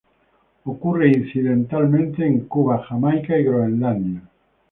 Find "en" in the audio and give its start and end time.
2.25-2.47